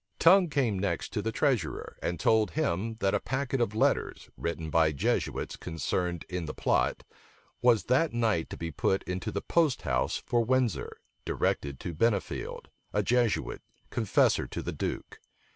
Tongue 0.17 0.49
came 0.49 0.79
next 0.79 1.13
to 1.13 1.21
the 1.21 1.31
treasurer, 1.31 1.95
and 2.01 2.19
told 2.19 2.49
him, 2.49 2.95
that 3.01 3.13
a 3.13 3.19
packet 3.19 3.61
of 3.61 3.75
letters, 3.75 4.31
written 4.35 4.71
by 4.71 4.91
Jesuits 4.91 5.55
concerned 5.55 6.25
in 6.27 6.45
the 6.45 6.55
plot, 6.55 7.03
was 7.61 7.83
that 7.83 8.11
night 8.11 8.49
to 8.49 8.57
be 8.57 8.71
put 8.71 9.03
into 9.03 9.31
the 9.31 9.43
post 9.43 9.83
house 9.83 10.17
for 10.17 10.43
Windsor, 10.43 10.97
directed 11.23 11.79
to 11.81 11.93
Bennifield, 11.93 12.69
a 12.91 13.03
Jesuit, 13.03 13.61
confessor 13.91 14.47
to 14.47 14.63
the 14.63 14.73
duke. 14.73 15.19